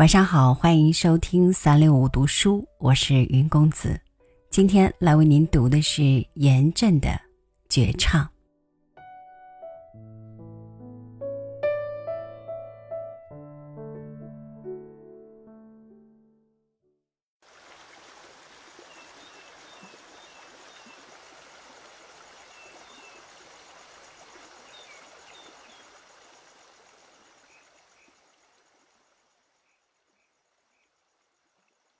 [0.00, 4.00] 晚上好，欢迎收听三六五读书，我是云公子。
[4.48, 7.08] 今天来为您读的是严震的
[7.68, 8.24] 《绝唱》。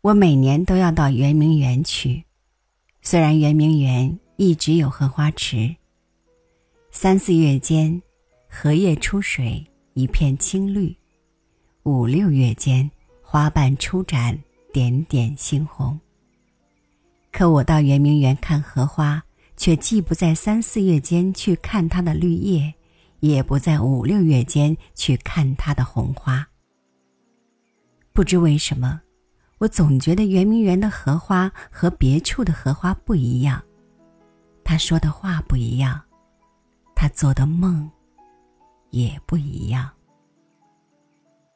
[0.00, 2.24] 我每年都要到圆明园去，
[3.02, 5.74] 虽然圆明园一直有荷花池。
[6.92, 8.00] 三四月间，
[8.48, 10.96] 荷叶出水，一片青绿；
[11.82, 12.88] 五六月间，
[13.22, 14.38] 花瓣初展，
[14.72, 15.98] 点点猩红。
[17.32, 19.20] 可我到圆明园看荷花，
[19.56, 22.72] 却既不在三四月间去看它的绿叶，
[23.18, 26.46] 也不在五六月间去看它的红花。
[28.12, 29.00] 不知为什么。
[29.58, 33.60] 我总觉得圆明园的荷花和别处的荷花不一样，
[34.62, 36.00] 他说的话不一样，
[36.94, 37.90] 他做的梦
[38.90, 39.90] 也不一样。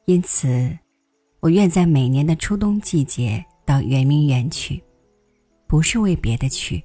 [0.06, 0.76] 因此，
[1.38, 4.82] 我愿在每年的初冬季节到圆明园去，
[5.68, 6.84] 不是为别的去，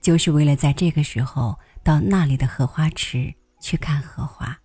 [0.00, 4.58] 就是为了在这个时候到那里的荷花池去看荷花。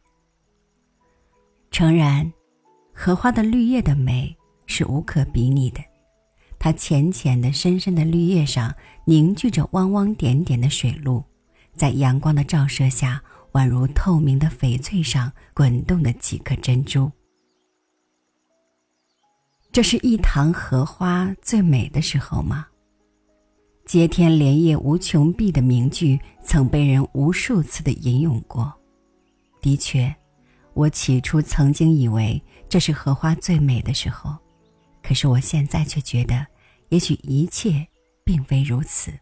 [1.69, 2.33] 诚然，
[2.91, 4.36] 荷花的绿叶的美。
[4.66, 5.81] 是无可比拟的，
[6.58, 8.73] 它浅浅的、深深的绿叶上
[9.05, 11.23] 凝聚着汪汪点点的水露，
[11.73, 17.11] 在阳光的照射下，宛如透明的翡翠上滚动的几颗珍珠。
[19.72, 22.66] 这是一塘荷花最美的时候吗？
[23.85, 28.73] 接天莲叶无穷碧的名句曾被人无数次的吟咏过。
[29.61, 30.16] 的确，
[30.73, 34.35] 我起初曾经以为这是荷花最美的时候。
[35.07, 36.47] 可是我现在却觉得，
[36.89, 37.88] 也许一切
[38.23, 39.13] 并非如此。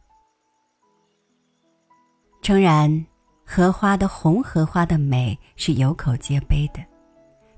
[2.41, 3.05] 诚然，
[3.45, 6.81] 荷花的红荷花的美是有口皆碑的，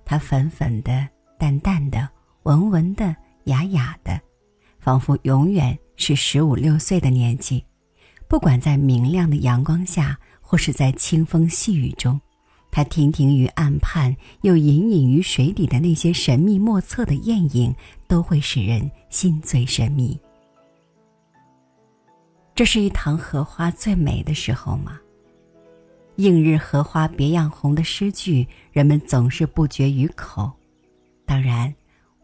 [0.03, 2.09] 它粉粉的、淡淡的、
[2.43, 4.19] 文文的、雅雅的，
[4.79, 7.63] 仿佛永远是十五六岁的年纪。
[8.27, 12.19] 不管在明亮的阳光下，或是在清风细雨中。
[12.75, 17.73] 它亭亭于岸畔，又隐隐于水底的那些神秘莫测的艳影，
[18.05, 20.19] 都会使人心醉神迷。
[22.53, 24.99] 这是一塘荷花最美的时候吗？
[26.17, 30.51] 映日荷花别样红的诗句，人们总是不绝于口。
[31.25, 31.73] 当然，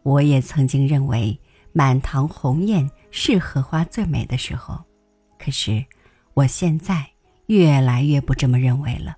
[0.02, 1.40] 我也曾经认为
[1.72, 4.78] 满塘红艳是荷花最美的时候，
[5.38, 5.82] 可是
[6.34, 7.08] 我现在
[7.46, 9.16] 越来越不这么认为了。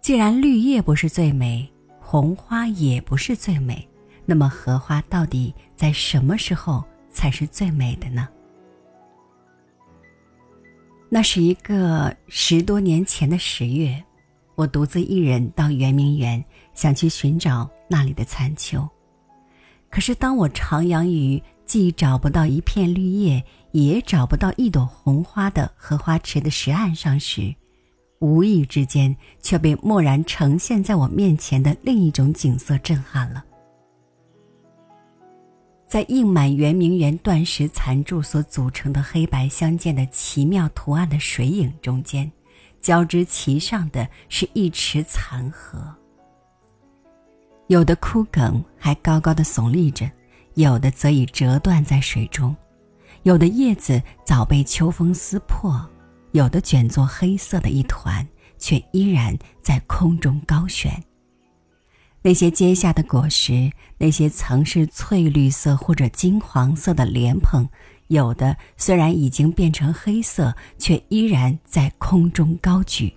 [0.00, 3.86] 既然绿叶不是最美，红花也不是最美，
[4.24, 8.26] 那么荷花到底在什么时候才是最美的呢？
[11.10, 14.02] 那是一个十多年前的十月，
[14.54, 18.88] 我独自一人到圆明园，想去寻找那里的残秋。
[19.90, 27.54] 可是当我徜徉于既找不到一片绿叶，也找不到一朵红花的荷花池的石岸上时，
[28.20, 33.44] 无意之间，却被蓦然呈现在我面前的另一种景色震撼了。
[35.86, 42.30] 在映满圆明园断石残柱所组成的黑白相间的奇妙图案的水影中间，
[42.80, 45.82] 交织其上的是一池残荷。
[47.66, 50.08] 有的枯梗还高高的耸立着，
[50.54, 52.54] 有的则已折断在水中，
[53.22, 55.88] 有的叶子早被秋风撕破。
[56.32, 58.26] 有的卷作黑色的一团，
[58.58, 61.02] 却依然在空中高悬。
[62.22, 67.66] 那些结下的果实，那些曾是翠绿色或者金黄色的莲蓬，
[68.08, 73.10] 有的虽然已经变成黑色，却依然在空中高举；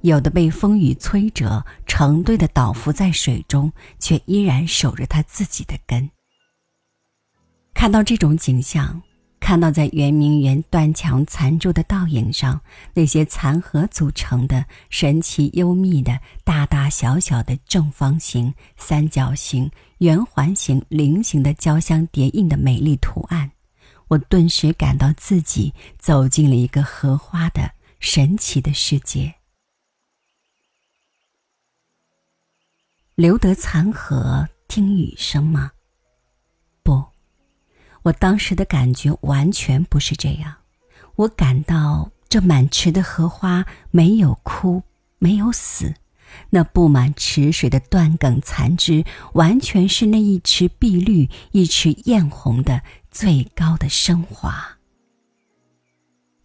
[0.00, 6.10] 有的被风雨摧折，成堆的倒伏在水中，却依然守着它自己的根。
[7.74, 9.02] 看到这种景象。
[9.50, 12.60] 看到在圆明园断墙残柱的倒影上，
[12.94, 19.68] 那些残荷组成的神奇幽密的大大小小的正方形、三角形、
[19.98, 23.50] 圆环形、菱形的交相叠印的美丽图案，
[24.06, 29.34] 我顿时感到自己走进了一个荷花的神奇的世界。
[33.16, 35.72] 留得残荷听雨声吗？
[38.02, 40.54] 我当时的感觉完全不是这样，
[41.16, 44.82] 我感到这满池的荷花没有枯，
[45.18, 45.94] 没有死，
[46.50, 49.04] 那布满池水的断梗残枝，
[49.34, 52.80] 完全是那一池碧绿、一池艳红的
[53.10, 54.78] 最高的升华。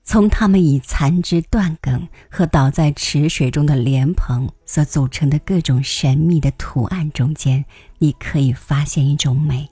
[0.04, 7.66] 从它们以残枝断梗和倒在池水中的莲蓬所组成的各种神秘的图案中间，
[7.98, 9.68] 你可以发现一种美，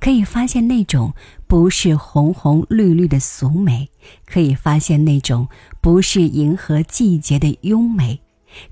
[0.00, 1.12] 可以发现那种
[1.46, 3.88] 不是红红绿绿的俗美，
[4.26, 5.48] 可以发现那种
[5.80, 8.20] 不是迎合季节的优美，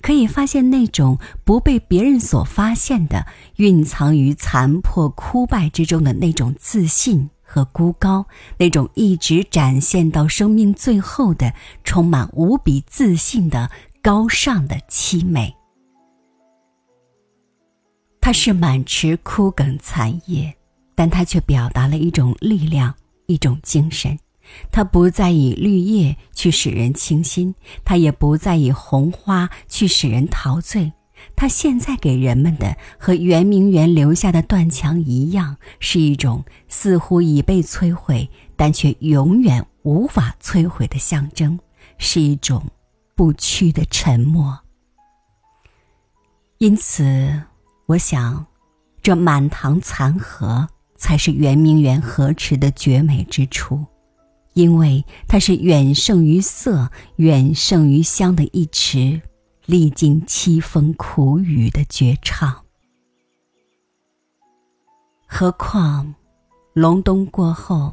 [0.01, 3.27] 可以发现那种不被别人所发现的
[3.57, 7.31] 蕴藏于残破枯败之中的那种自信。
[7.49, 8.27] 和孤高
[8.59, 11.55] 那种一直展现到生命最后的
[11.85, 13.71] 充满无比自信的
[14.03, 15.55] 高尚的凄美。
[18.21, 20.57] 它是满池枯梗残叶，
[20.97, 22.93] 但它却表达了一种力量，
[23.27, 24.19] 一种精神。
[24.73, 27.55] 它不再以绿叶去使人清新，
[27.85, 30.93] 它也不再以红花去使人陶醉。
[31.35, 41.59] 他现在给人们的和圆明园留下的断墙一样，是一种似乎已被摧毁，但却永远无法摧毁的象征，
[41.97, 42.63] 是一种
[43.15, 44.59] 不屈的沉默。
[46.59, 47.43] 因此，
[47.87, 48.47] 我想，
[49.03, 53.85] 这满堂残荷才是圆明园荷池的绝美之处，
[54.55, 59.23] 因为它是远胜于色、远胜于香的一池。
[59.67, 62.63] 历经凄风苦雨的绝唱。
[65.27, 66.15] 何况，
[66.73, 67.93] 隆冬过后，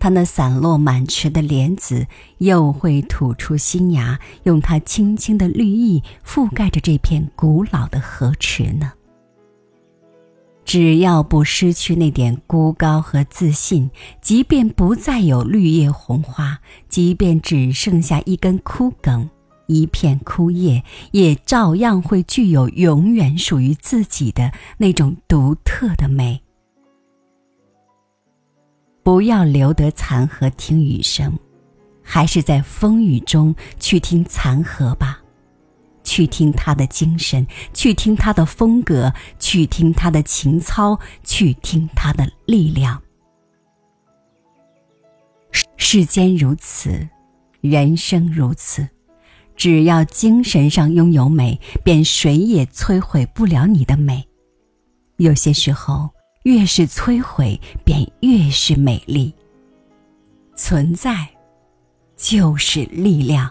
[0.00, 2.04] 它那散落满池的莲子
[2.38, 8.92] 又会吐出新芽，用它轻轻的绿意覆盖着这片古老的河池呢？
[10.72, 13.90] 只要不失去那点孤高和自信，
[14.22, 19.28] 即便不再有绿叶红花，即便只剩下一根枯梗。
[19.66, 26.40] 一片枯叶，也照样会具有永远属于自己的那种独特的美。
[29.02, 31.38] 不要留得残荷听雨声，
[32.02, 35.21] 还是在风雨中去听残荷吧，
[36.12, 43.00] 去听他的精神，去听他的风格，去听他的情操，去听他的力量。
[45.78, 47.08] 世间如此，
[47.62, 48.86] 人生如此。
[49.56, 54.28] 只要精神上拥有美，便谁也摧毁不了你的美。
[55.16, 56.10] 有些时候，
[56.42, 59.34] 越是摧毁，便越是美丽。
[60.54, 61.26] 存在，
[62.14, 63.50] 就是力量。